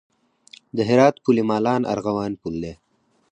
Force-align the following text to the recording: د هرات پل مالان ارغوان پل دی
د 0.75 0.79
هرات 0.89 1.15
پل 1.23 1.37
مالان 1.49 1.81
ارغوان 1.93 2.31
پل 2.41 2.53
دی 2.63 2.73